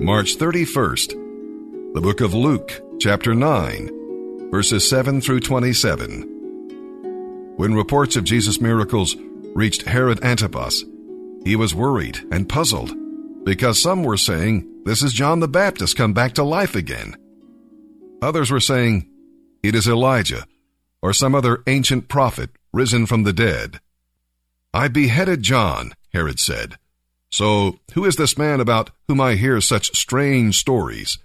March 0.00 0.36
31st, 0.36 1.08
the 1.92 2.00
book 2.00 2.20
of 2.20 2.32
Luke, 2.32 2.80
chapter 3.00 3.34
9, 3.34 4.48
verses 4.48 4.88
7 4.88 5.20
through 5.20 5.40
27. 5.40 6.22
When 7.56 7.74
reports 7.74 8.14
of 8.14 8.22
Jesus' 8.22 8.60
miracles 8.60 9.16
reached 9.56 9.82
Herod 9.82 10.22
Antipas, 10.22 10.84
he 11.44 11.56
was 11.56 11.74
worried 11.74 12.20
and 12.30 12.48
puzzled 12.48 12.92
because 13.44 13.82
some 13.82 14.04
were 14.04 14.16
saying, 14.16 14.68
This 14.84 15.02
is 15.02 15.12
John 15.12 15.40
the 15.40 15.48
Baptist 15.48 15.96
come 15.96 16.12
back 16.12 16.34
to 16.34 16.44
life 16.44 16.76
again. 16.76 17.16
Others 18.22 18.52
were 18.52 18.60
saying, 18.60 19.10
It 19.64 19.74
is 19.74 19.88
Elijah 19.88 20.46
or 21.02 21.12
some 21.12 21.34
other 21.34 21.64
ancient 21.66 22.06
prophet 22.06 22.50
risen 22.72 23.04
from 23.04 23.24
the 23.24 23.32
dead. 23.32 23.80
I 24.72 24.86
beheaded 24.86 25.42
John, 25.42 25.92
Herod 26.12 26.38
said. 26.38 26.78
So 27.30 27.78
who 27.94 28.04
is 28.04 28.16
this 28.16 28.38
man 28.38 28.60
about 28.60 28.90
whom 29.06 29.20
I 29.20 29.34
hear 29.34 29.60
such 29.60 29.96
strange 29.96 30.58
stories? 30.58 31.18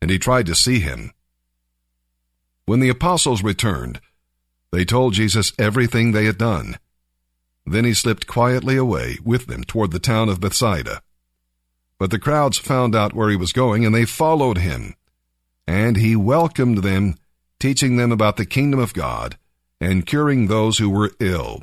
And 0.00 0.10
he 0.10 0.18
tried 0.18 0.46
to 0.46 0.54
see 0.54 0.80
him. 0.80 1.12
When 2.64 2.80
the 2.80 2.88
apostles 2.88 3.42
returned, 3.42 4.00
they 4.70 4.84
told 4.84 5.14
Jesus 5.14 5.52
everything 5.58 6.12
they 6.12 6.24
had 6.24 6.38
done. 6.38 6.78
Then 7.66 7.84
he 7.84 7.94
slipped 7.94 8.26
quietly 8.26 8.76
away 8.76 9.18
with 9.22 9.46
them 9.46 9.64
toward 9.64 9.92
the 9.92 9.98
town 9.98 10.28
of 10.28 10.40
Bethsaida. 10.40 11.02
But 11.98 12.10
the 12.10 12.18
crowds 12.18 12.58
found 12.58 12.96
out 12.96 13.14
where 13.14 13.30
he 13.30 13.36
was 13.36 13.52
going, 13.52 13.84
and 13.84 13.94
they 13.94 14.04
followed 14.04 14.58
him. 14.58 14.94
And 15.66 15.96
he 15.96 16.16
welcomed 16.16 16.78
them, 16.78 17.16
teaching 17.60 17.96
them 17.96 18.10
about 18.10 18.36
the 18.36 18.46
kingdom 18.46 18.80
of 18.80 18.94
God, 18.94 19.38
and 19.80 20.06
curing 20.06 20.46
those 20.46 20.78
who 20.78 20.90
were 20.90 21.12
ill. 21.20 21.62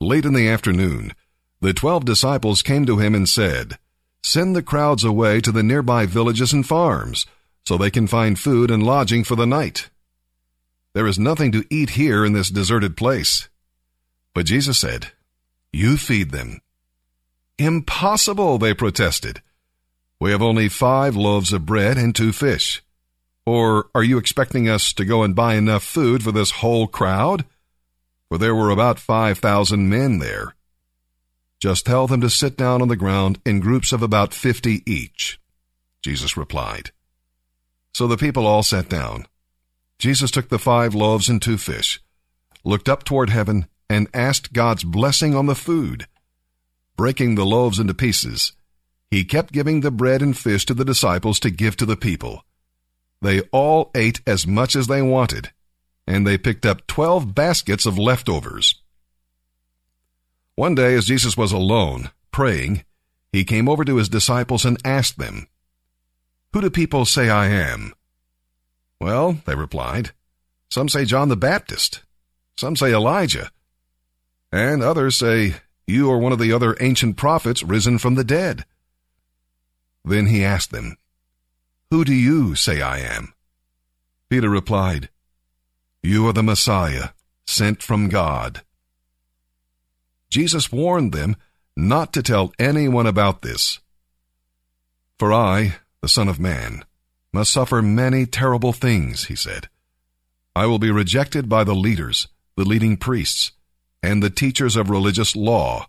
Late 0.00 0.24
in 0.24 0.32
the 0.32 0.48
afternoon, 0.48 1.12
the 1.60 1.74
twelve 1.74 2.04
disciples 2.04 2.62
came 2.62 2.86
to 2.86 2.98
him 2.98 3.14
and 3.14 3.28
said, 3.28 3.78
Send 4.22 4.54
the 4.54 4.62
crowds 4.62 5.04
away 5.04 5.40
to 5.40 5.52
the 5.52 5.62
nearby 5.62 6.06
villages 6.06 6.52
and 6.52 6.66
farms, 6.66 7.26
so 7.66 7.76
they 7.76 7.90
can 7.90 8.06
find 8.06 8.38
food 8.38 8.70
and 8.70 8.82
lodging 8.82 9.24
for 9.24 9.36
the 9.36 9.46
night. 9.46 9.90
There 10.92 11.06
is 11.06 11.18
nothing 11.18 11.52
to 11.52 11.64
eat 11.70 11.90
here 11.90 12.24
in 12.24 12.32
this 12.32 12.50
deserted 12.50 12.96
place. 12.96 13.48
But 14.34 14.46
Jesus 14.46 14.78
said, 14.78 15.12
You 15.72 15.96
feed 15.96 16.30
them. 16.30 16.60
Impossible, 17.58 18.58
they 18.58 18.74
protested. 18.74 19.42
We 20.18 20.30
have 20.30 20.42
only 20.42 20.68
five 20.68 21.16
loaves 21.16 21.52
of 21.52 21.66
bread 21.66 21.96
and 21.96 22.14
two 22.14 22.32
fish. 22.32 22.82
Or 23.46 23.88
are 23.94 24.02
you 24.02 24.18
expecting 24.18 24.68
us 24.68 24.92
to 24.94 25.04
go 25.04 25.22
and 25.22 25.34
buy 25.34 25.54
enough 25.54 25.82
food 25.82 26.22
for 26.22 26.32
this 26.32 26.50
whole 26.50 26.86
crowd? 26.86 27.44
For 28.28 28.38
there 28.38 28.54
were 28.54 28.70
about 28.70 28.98
five 28.98 29.38
thousand 29.38 29.88
men 29.88 30.18
there. 30.18 30.54
Just 31.60 31.84
tell 31.84 32.06
them 32.06 32.22
to 32.22 32.30
sit 32.30 32.56
down 32.56 32.80
on 32.80 32.88
the 32.88 32.96
ground 32.96 33.38
in 33.44 33.60
groups 33.60 33.92
of 33.92 34.02
about 34.02 34.32
fifty 34.32 34.82
each. 34.90 35.38
Jesus 36.02 36.36
replied. 36.36 36.90
So 37.92 38.06
the 38.06 38.16
people 38.16 38.46
all 38.46 38.62
sat 38.62 38.88
down. 38.88 39.26
Jesus 39.98 40.30
took 40.30 40.48
the 40.48 40.58
five 40.58 40.94
loaves 40.94 41.28
and 41.28 41.42
two 41.42 41.58
fish, 41.58 42.00
looked 42.64 42.88
up 42.88 43.04
toward 43.04 43.28
heaven, 43.28 43.66
and 43.90 44.08
asked 44.14 44.54
God's 44.54 44.84
blessing 44.84 45.34
on 45.34 45.44
the 45.44 45.54
food. 45.54 46.06
Breaking 46.96 47.34
the 47.34 47.44
loaves 47.44 47.78
into 47.78 47.92
pieces, 47.92 48.52
he 49.10 49.24
kept 49.24 49.52
giving 49.52 49.80
the 49.80 49.90
bread 49.90 50.22
and 50.22 50.36
fish 50.36 50.64
to 50.66 50.74
the 50.74 50.84
disciples 50.84 51.38
to 51.40 51.50
give 51.50 51.76
to 51.76 51.84
the 51.84 51.96
people. 51.96 52.44
They 53.20 53.40
all 53.52 53.90
ate 53.94 54.22
as 54.26 54.46
much 54.46 54.74
as 54.74 54.86
they 54.86 55.02
wanted, 55.02 55.50
and 56.06 56.26
they 56.26 56.38
picked 56.38 56.64
up 56.64 56.86
twelve 56.86 57.34
baskets 57.34 57.84
of 57.84 57.98
leftovers. 57.98 58.79
One 60.60 60.74
day, 60.74 60.94
as 60.94 61.06
Jesus 61.06 61.38
was 61.38 61.52
alone, 61.52 62.10
praying, 62.32 62.84
he 63.32 63.44
came 63.44 63.66
over 63.66 63.82
to 63.82 63.96
his 63.96 64.10
disciples 64.10 64.66
and 64.66 64.76
asked 64.84 65.16
them, 65.16 65.48
Who 66.52 66.60
do 66.60 66.68
people 66.68 67.06
say 67.06 67.30
I 67.30 67.46
am? 67.46 67.94
Well, 69.00 69.38
they 69.46 69.54
replied, 69.54 70.10
some 70.68 70.90
say 70.90 71.06
John 71.06 71.30
the 71.30 71.34
Baptist, 71.34 72.02
some 72.58 72.76
say 72.76 72.92
Elijah, 72.92 73.50
and 74.52 74.82
others 74.82 75.16
say, 75.16 75.54
You 75.86 76.10
are 76.10 76.18
one 76.18 76.32
of 76.32 76.38
the 76.38 76.52
other 76.52 76.76
ancient 76.78 77.16
prophets 77.16 77.62
risen 77.62 77.96
from 77.96 78.16
the 78.16 78.22
dead. 78.22 78.66
Then 80.04 80.26
he 80.26 80.44
asked 80.44 80.72
them, 80.72 80.98
Who 81.90 82.04
do 82.04 82.12
you 82.12 82.54
say 82.54 82.82
I 82.82 82.98
am? 82.98 83.32
Peter 84.28 84.50
replied, 84.50 85.08
You 86.02 86.28
are 86.28 86.34
the 86.34 86.42
Messiah, 86.42 87.12
sent 87.46 87.82
from 87.82 88.10
God. 88.10 88.60
Jesus 90.30 90.72
warned 90.72 91.12
them 91.12 91.36
not 91.76 92.12
to 92.12 92.22
tell 92.22 92.52
anyone 92.58 93.06
about 93.06 93.42
this. 93.42 93.80
For 95.18 95.32
I, 95.32 95.76
the 96.00 96.08
Son 96.08 96.28
of 96.28 96.40
Man, 96.40 96.84
must 97.32 97.52
suffer 97.52 97.82
many 97.82 98.26
terrible 98.26 98.72
things, 98.72 99.24
he 99.26 99.36
said. 99.36 99.68
I 100.54 100.66
will 100.66 100.78
be 100.78 100.90
rejected 100.90 101.48
by 101.48 101.64
the 101.64 101.74
leaders, 101.74 102.28
the 102.56 102.64
leading 102.64 102.96
priests, 102.96 103.52
and 104.02 104.22
the 104.22 104.30
teachers 104.30 104.76
of 104.76 104.90
religious 104.90 105.36
law. 105.36 105.86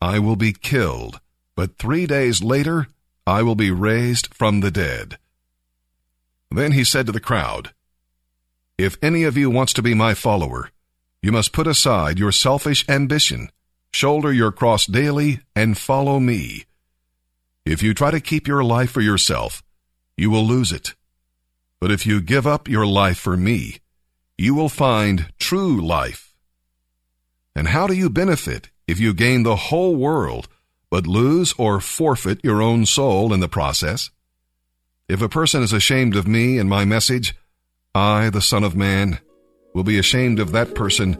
I 0.00 0.18
will 0.18 0.36
be 0.36 0.52
killed, 0.52 1.20
but 1.56 1.78
three 1.78 2.06
days 2.06 2.42
later 2.42 2.88
I 3.26 3.42
will 3.42 3.54
be 3.54 3.70
raised 3.70 4.34
from 4.34 4.60
the 4.60 4.70
dead. 4.70 5.18
Then 6.50 6.72
he 6.72 6.84
said 6.84 7.06
to 7.06 7.12
the 7.12 7.20
crowd, 7.20 7.72
If 8.78 8.96
any 9.02 9.24
of 9.24 9.36
you 9.36 9.50
wants 9.50 9.72
to 9.74 9.82
be 9.82 9.94
my 9.94 10.14
follower, 10.14 10.70
you 11.22 11.32
must 11.32 11.52
put 11.52 11.66
aside 11.66 12.18
your 12.18 12.32
selfish 12.32 12.84
ambition, 12.88 13.50
shoulder 13.92 14.32
your 14.32 14.52
cross 14.52 14.86
daily, 14.86 15.40
and 15.54 15.76
follow 15.76 16.18
me. 16.18 16.64
If 17.64 17.82
you 17.82 17.94
try 17.94 18.10
to 18.10 18.20
keep 18.20 18.48
your 18.48 18.64
life 18.64 18.90
for 18.90 19.00
yourself, 19.00 19.62
you 20.16 20.30
will 20.30 20.44
lose 20.44 20.72
it. 20.72 20.94
But 21.80 21.90
if 21.90 22.06
you 22.06 22.20
give 22.20 22.46
up 22.46 22.68
your 22.68 22.86
life 22.86 23.18
for 23.18 23.36
me, 23.36 23.78
you 24.38 24.54
will 24.54 24.68
find 24.68 25.32
true 25.38 25.80
life. 25.80 26.34
And 27.54 27.68
how 27.68 27.86
do 27.86 27.92
you 27.92 28.08
benefit 28.08 28.70
if 28.88 28.98
you 28.98 29.12
gain 29.14 29.42
the 29.42 29.56
whole 29.56 29.94
world, 29.94 30.48
but 30.90 31.06
lose 31.06 31.54
or 31.58 31.80
forfeit 31.80 32.42
your 32.42 32.62
own 32.62 32.86
soul 32.86 33.32
in 33.32 33.40
the 33.40 33.48
process? 33.48 34.10
If 35.08 35.20
a 35.20 35.28
person 35.28 35.62
is 35.62 35.72
ashamed 35.72 36.16
of 36.16 36.26
me 36.26 36.58
and 36.58 36.68
my 36.68 36.84
message, 36.84 37.34
I, 37.94 38.30
the 38.30 38.40
Son 38.40 38.64
of 38.64 38.74
Man, 38.74 39.20
will 39.74 39.84
be 39.84 39.98
ashamed 39.98 40.38
of 40.38 40.52
that 40.52 40.74
person 40.74 41.12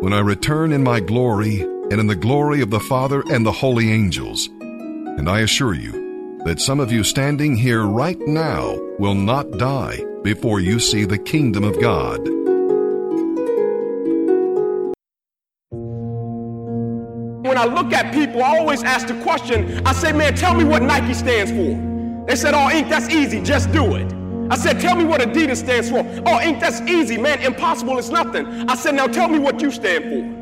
when 0.00 0.12
I 0.12 0.20
return 0.20 0.72
in 0.72 0.82
my 0.82 1.00
glory 1.00 1.64
and 1.90 1.98
in 1.98 2.06
the 2.06 2.14
glory 2.14 2.60
of 2.60 2.70
the 2.70 2.80
Father 2.80 3.22
and 3.30 3.44
the 3.44 3.52
holy 3.52 3.90
angels. 3.90 4.46
And 4.46 5.28
I 5.28 5.40
assure 5.40 5.74
you 5.74 6.40
that 6.44 6.60
some 6.60 6.78
of 6.80 6.92
you 6.92 7.02
standing 7.02 7.56
here 7.56 7.84
right 7.84 8.18
now 8.20 8.78
will 8.98 9.16
not 9.16 9.50
die 9.58 10.04
before 10.22 10.60
you 10.60 10.78
see 10.78 11.04
the 11.04 11.18
kingdom 11.18 11.64
of 11.64 11.80
God. 11.80 12.20
When 17.46 17.58
I 17.58 17.64
look 17.64 17.92
at 17.92 18.14
people, 18.14 18.42
I 18.44 18.58
always 18.58 18.84
ask 18.84 19.08
the 19.08 19.20
question 19.22 19.84
I 19.84 19.92
say, 19.92 20.12
man, 20.12 20.36
tell 20.36 20.54
me 20.54 20.62
what 20.62 20.82
Nike 20.82 21.14
stands 21.14 21.50
for. 21.50 22.26
They 22.26 22.36
said, 22.36 22.54
oh, 22.54 22.68
Inc., 22.70 22.88
that's 22.88 23.08
easy, 23.08 23.42
just 23.42 23.72
do 23.72 23.96
it. 23.96 24.12
I 24.50 24.56
said, 24.56 24.80
tell 24.80 24.94
me 24.94 25.04
what 25.04 25.20
Adidas 25.20 25.56
stands 25.56 25.90
for. 25.90 25.98
Oh, 25.98 26.38
Inc., 26.38 26.60
that's 26.60 26.80
easy, 26.82 27.18
man, 27.18 27.40
impossible 27.40 27.98
is 27.98 28.10
nothing. 28.10 28.46
I 28.68 28.76
said, 28.76 28.94
now 28.94 29.08
tell 29.08 29.28
me 29.28 29.40
what 29.40 29.60
you 29.60 29.72
stand 29.72 30.04
for. 30.04 30.39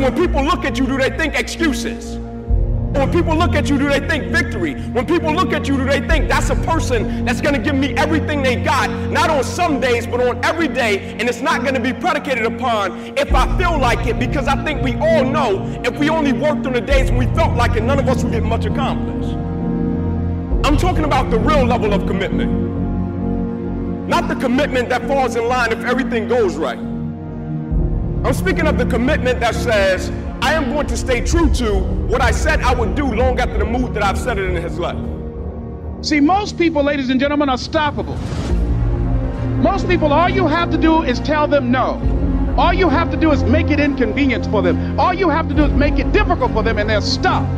When 0.00 0.16
people 0.16 0.42
look 0.42 0.64
at 0.64 0.78
you, 0.78 0.86
do 0.86 0.96
they 0.96 1.10
think 1.10 1.34
excuses? 1.34 2.16
When 2.16 3.12
people 3.12 3.36
look 3.36 3.54
at 3.54 3.68
you, 3.68 3.76
do 3.76 3.86
they 3.86 4.00
think 4.00 4.32
victory? 4.32 4.74
When 4.74 5.04
people 5.04 5.32
look 5.34 5.52
at 5.52 5.68
you, 5.68 5.76
do 5.76 5.84
they 5.84 6.00
think 6.00 6.26
that's 6.26 6.48
a 6.48 6.56
person 6.56 7.26
that's 7.26 7.42
going 7.42 7.54
to 7.54 7.60
give 7.60 7.74
me 7.74 7.92
everything 7.94 8.42
they 8.42 8.56
got, 8.56 8.88
not 9.10 9.28
on 9.28 9.44
some 9.44 9.78
days, 9.78 10.06
but 10.06 10.20
on 10.26 10.42
every 10.42 10.68
day, 10.68 11.12
and 11.18 11.28
it's 11.28 11.42
not 11.42 11.60
going 11.60 11.74
to 11.74 11.80
be 11.80 11.92
predicated 11.92 12.46
upon 12.46 13.16
if 13.18 13.34
I 13.34 13.58
feel 13.58 13.78
like 13.78 14.06
it, 14.06 14.18
because 14.18 14.48
I 14.48 14.64
think 14.64 14.82
we 14.82 14.94
all 14.94 15.22
know 15.22 15.80
if 15.84 15.98
we 15.98 16.08
only 16.08 16.32
worked 16.32 16.66
on 16.66 16.72
the 16.72 16.80
days 16.80 17.10
when 17.10 17.18
we 17.18 17.26
felt 17.36 17.54
like 17.54 17.76
it, 17.76 17.82
none 17.82 17.98
of 17.98 18.08
us 18.08 18.24
would 18.24 18.32
get 18.32 18.42
much 18.42 18.64
accomplished. 18.64 19.36
I'm 20.66 20.78
talking 20.78 21.04
about 21.04 21.30
the 21.30 21.38
real 21.38 21.66
level 21.66 21.92
of 21.92 22.06
commitment, 22.06 22.50
not 24.08 24.28
the 24.28 24.36
commitment 24.36 24.88
that 24.88 25.06
falls 25.06 25.36
in 25.36 25.46
line 25.46 25.72
if 25.72 25.84
everything 25.84 26.26
goes 26.26 26.56
right. 26.56 26.78
I'm 28.22 28.34
speaking 28.34 28.66
of 28.66 28.76
the 28.76 28.84
commitment 28.84 29.40
that 29.40 29.54
says, 29.54 30.10
I 30.42 30.52
am 30.52 30.72
going 30.72 30.86
to 30.88 30.96
stay 30.96 31.24
true 31.24 31.52
to 31.54 31.78
what 31.78 32.20
I 32.20 32.30
said 32.32 32.60
I 32.60 32.74
would 32.74 32.94
do 32.94 33.06
long 33.06 33.40
after 33.40 33.56
the 33.56 33.64
mood 33.64 33.94
that 33.94 34.02
I've 34.02 34.18
set 34.18 34.38
it 34.38 34.50
in 34.50 34.60
has 34.60 34.78
left. 34.78 34.98
See, 36.04 36.20
most 36.20 36.58
people, 36.58 36.82
ladies 36.82 37.08
and 37.08 37.18
gentlemen, 37.18 37.48
are 37.48 37.56
stoppable. 37.56 38.18
Most 39.62 39.88
people, 39.88 40.12
all 40.12 40.28
you 40.28 40.46
have 40.46 40.70
to 40.70 40.76
do 40.76 41.02
is 41.02 41.18
tell 41.20 41.48
them 41.48 41.70
no. 41.70 41.98
All 42.58 42.74
you 42.74 42.90
have 42.90 43.10
to 43.10 43.16
do 43.16 43.32
is 43.32 43.42
make 43.44 43.70
it 43.70 43.80
inconvenient 43.80 44.46
for 44.46 44.60
them. 44.60 45.00
All 45.00 45.14
you 45.14 45.30
have 45.30 45.48
to 45.48 45.54
do 45.54 45.64
is 45.64 45.72
make 45.72 45.98
it 45.98 46.12
difficult 46.12 46.52
for 46.52 46.62
them, 46.62 46.76
and 46.76 46.90
they'll 46.90 47.00
stop. 47.00 47.48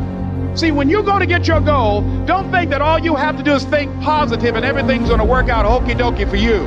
See, 0.57 0.71
when 0.71 0.89
you 0.89 1.03
go 1.03 1.19
to 1.19 1.25
get 1.25 1.45
your 1.45 1.59
goal, 1.59 2.01
don't 2.25 2.49
think 2.51 2.69
that 2.69 2.81
all 2.81 2.99
you 2.99 3.15
have 3.15 3.35
to 3.35 3.43
do 3.43 3.51
is 3.51 3.65
think 3.65 3.91
positive 4.01 4.55
and 4.55 4.63
everything's 4.63 5.09
going 5.09 5.19
to 5.19 5.25
work 5.25 5.49
out 5.49 5.65
okie 5.65 5.97
dokie 5.97 6.29
for 6.29 6.35
you. 6.35 6.61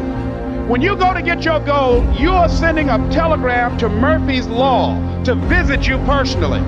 When 0.67 0.83
you 0.83 0.97
go 0.97 1.15
to 1.15 1.23
get 1.23 1.45
your 1.45 1.61
goal, 1.61 2.05
you 2.15 2.33
are 2.33 2.49
sending 2.49 2.89
a 2.89 2.99
telegram 3.09 3.79
to 3.79 3.89
Murphy's 3.89 4.49
Law 4.49 4.97
to 5.23 5.37
visit 5.37 5.87
you 5.87 5.97
personally. 5.99 6.59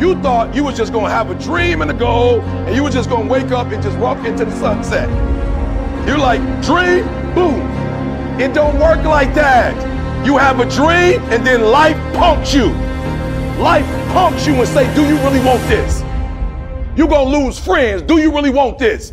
You 0.00 0.14
thought 0.22 0.54
you 0.54 0.62
was 0.62 0.76
just 0.76 0.92
gonna 0.92 1.10
have 1.10 1.28
a 1.28 1.34
dream 1.34 1.82
and 1.82 1.90
a 1.90 1.94
goal, 1.94 2.40
and 2.40 2.76
you 2.76 2.84
was 2.84 2.94
just 2.94 3.10
gonna 3.10 3.28
wake 3.28 3.50
up 3.50 3.72
and 3.72 3.82
just 3.82 3.98
walk 3.98 4.24
into 4.24 4.44
the 4.44 4.52
sunset. 4.52 5.08
You're 6.06 6.18
like, 6.18 6.40
dream, 6.62 7.04
boom. 7.34 7.60
It 8.40 8.54
don't 8.54 8.78
work 8.78 9.02
like 9.04 9.34
that. 9.34 9.74
You 10.24 10.38
have 10.38 10.60
a 10.60 10.70
dream, 10.70 11.20
and 11.32 11.44
then 11.44 11.62
life 11.62 11.96
punks 12.14 12.54
you. 12.54 12.66
Life 13.58 13.86
punks 14.12 14.46
you 14.46 14.54
and 14.54 14.68
say, 14.68 14.94
do 14.94 15.02
you 15.02 15.18
really 15.24 15.40
want 15.40 15.66
this? 15.68 16.00
You 16.96 17.08
gonna 17.08 17.28
lose 17.28 17.58
friends. 17.58 18.02
Do 18.02 18.18
you 18.18 18.32
really 18.32 18.50
want 18.50 18.78
this? 18.78 19.12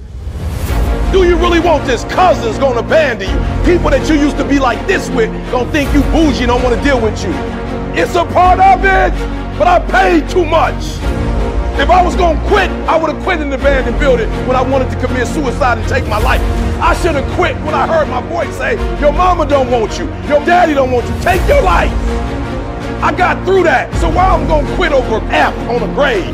Do 1.13 1.23
you 1.23 1.37
really 1.37 1.59
want 1.59 1.85
this? 1.85 2.05
Cousins 2.05 2.57
gonna 2.57 2.79
abandon 2.79 3.29
you. 3.29 3.37
People 3.71 3.91
that 3.91 4.09
you 4.09 4.15
used 4.15 4.35
to 4.37 4.43
be 4.43 4.57
like 4.57 4.81
this 4.87 5.11
with 5.11 5.29
gonna 5.51 5.71
think 5.71 5.93
you 5.93 6.01
bougie, 6.09 6.47
don't 6.47 6.63
wanna 6.63 6.83
deal 6.83 6.99
with 6.99 7.23
you. 7.23 7.29
It's 7.93 8.15
a 8.15 8.25
part 8.25 8.59
of 8.59 8.83
it, 8.83 9.13
but 9.59 9.67
I 9.67 9.77
paid 9.93 10.27
too 10.27 10.43
much. 10.43 10.97
If 11.77 11.91
I 11.91 12.03
was 12.03 12.15
gonna 12.15 12.41
quit, 12.49 12.71
I 12.89 12.97
would 12.97 13.13
have 13.13 13.21
quit 13.21 13.41
in 13.41 13.51
the 13.51 13.57
abandoned 13.57 13.99
building 13.99 14.27
when 14.47 14.57
I 14.57 14.63
wanted 14.63 14.89
to 14.89 14.99
commit 15.05 15.27
suicide 15.27 15.77
and 15.77 15.87
take 15.87 16.07
my 16.07 16.17
life. 16.17 16.41
I 16.81 16.95
should 16.95 17.13
have 17.13 17.31
quit 17.35 17.55
when 17.57 17.75
I 17.75 17.85
heard 17.85 18.09
my 18.09 18.21
voice 18.33 18.57
say, 18.57 18.73
Your 18.99 19.13
mama 19.13 19.45
don't 19.45 19.69
want 19.69 19.99
you, 19.99 20.05
your 20.27 20.43
daddy 20.49 20.73
don't 20.73 20.89
want 20.89 21.05
you, 21.07 21.13
take 21.21 21.47
your 21.47 21.61
life. 21.61 21.93
I 23.03 23.13
got 23.15 23.45
through 23.45 23.65
that, 23.69 23.93
so 24.01 24.09
why 24.09 24.29
I'm 24.29 24.47
gonna 24.47 24.75
quit 24.77 24.91
over 24.91 25.23
F 25.29 25.53
on 25.69 25.87
a 25.87 25.93
grade? 25.93 26.33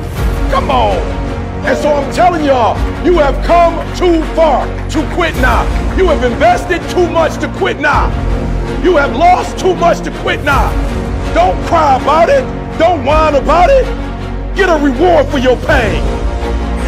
Come 0.51 0.71
on. 0.71 1.28
And 1.65 1.77
so 1.77 1.93
I'm 1.93 2.11
telling 2.13 2.45
y'all, 2.45 2.77
you 3.05 3.17
have 3.19 3.35
come 3.45 3.75
too 3.95 4.23
far 4.35 4.65
to 4.89 5.15
quit 5.15 5.35
now. 5.35 5.63
You 5.97 6.07
have 6.07 6.23
invested 6.23 6.81
too 6.89 7.07
much 7.09 7.37
to 7.41 7.47
quit 7.57 7.79
now. 7.79 8.07
You 8.83 8.95
have 8.97 9.15
lost 9.15 9.59
too 9.59 9.75
much 9.75 9.99
to 10.01 10.11
quit 10.21 10.43
now. 10.43 10.69
Don't 11.33 11.61
cry 11.67 12.01
about 12.01 12.29
it. 12.29 12.41
Don't 12.79 13.03
whine 13.03 13.35
about 13.35 13.69
it. 13.69 13.85
Get 14.55 14.69
a 14.69 14.83
reward 14.83 15.27
for 15.27 15.37
your 15.37 15.57
pain. 15.57 16.01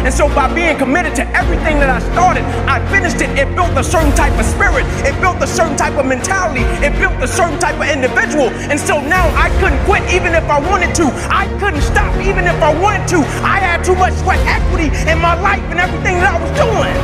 And 0.02 0.12
so 0.12 0.26
by 0.34 0.52
being 0.52 0.76
committed 0.76 1.14
to 1.14 1.24
everything 1.30 1.78
that 1.78 1.86
I 1.86 2.02
started, 2.10 2.42
I 2.66 2.82
finished 2.90 3.22
it. 3.22 3.30
It 3.38 3.46
built 3.54 3.70
a 3.78 3.84
certain 3.86 4.10
type 4.18 4.34
of 4.34 4.42
spirit. 4.42 4.82
It 5.06 5.14
built 5.22 5.38
a 5.38 5.46
certain 5.46 5.76
type 5.78 5.94
of 5.94 6.06
mentality. 6.06 6.66
It 6.82 6.90
built 6.98 7.14
a 7.22 7.28
certain 7.30 7.54
type 7.62 7.78
of 7.78 7.86
individual. 7.86 8.50
And 8.66 8.80
so 8.80 8.98
now 8.98 9.30
I 9.38 9.46
couldn't 9.62 9.78
quit 9.86 10.02
even 10.10 10.34
if 10.34 10.42
I 10.50 10.58
wanted 10.58 10.90
to. 10.98 11.06
I 11.30 11.46
couldn't 11.62 11.86
stop 11.86 12.10
even 12.18 12.50
if 12.50 12.58
I 12.58 12.74
wanted 12.74 13.06
to. 13.14 13.22
I 13.46 13.61
too 13.82 13.94
much 13.96 14.14
sweat 14.14 14.38
equity 14.46 14.94
in 15.10 15.18
my 15.18 15.34
life 15.40 15.62
and 15.70 15.80
everything 15.80 16.14
that 16.22 16.34
I 16.34 16.38
was 16.38 16.52
doing. 16.54 16.94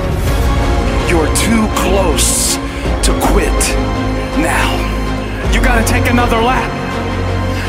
You're 1.10 1.30
too 1.34 1.66
close 1.74 2.54
to 3.02 3.10
quit 3.30 3.58
now. 4.38 4.70
You 5.52 5.60
gotta 5.60 5.84
take 5.86 6.08
another 6.08 6.36
lap. 6.36 6.70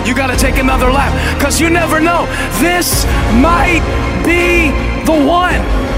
You 0.08 0.14
gotta 0.14 0.38
take 0.38 0.58
another 0.58 0.92
lap 0.92 1.12
because 1.38 1.60
you 1.60 1.70
never 1.70 2.00
know. 2.00 2.26
This 2.60 3.06
might 3.42 3.82
be 4.24 4.70
the 5.06 5.18
one. 5.26 5.89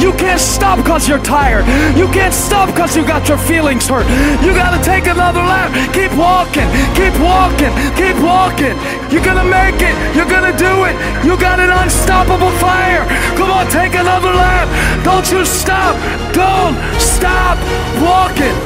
You 0.00 0.12
can't 0.14 0.40
stop 0.40 0.78
because 0.78 1.06
you're 1.06 1.22
tired. 1.22 1.66
You 1.96 2.08
can't 2.08 2.32
stop 2.32 2.72
because 2.72 2.96
you 2.96 3.04
got 3.06 3.28
your 3.28 3.36
feelings 3.36 3.86
hurt. 3.86 4.08
You 4.42 4.52
gotta 4.56 4.82
take 4.82 5.06
another 5.06 5.40
lap. 5.40 5.68
Keep 5.92 6.16
walking, 6.16 6.68
keep 6.96 7.12
walking, 7.20 7.72
keep 8.00 8.16
walking. 8.24 8.76
You're 9.12 9.24
gonna 9.24 9.44
make 9.44 9.76
it. 9.84 9.94
You're 10.16 10.28
gonna 10.28 10.56
do 10.56 10.88
it. 10.88 10.96
You 11.24 11.36
got 11.36 11.60
an 11.60 11.68
unstoppable 11.68 12.50
fire. 12.56 13.04
Come 13.36 13.50
on, 13.50 13.68
take 13.68 13.94
another 13.94 14.32
lap. 14.32 14.66
Don't 15.04 15.30
you 15.30 15.44
stop. 15.44 15.94
Don't 16.32 16.76
stop 16.98 17.58
walking. 18.00 18.56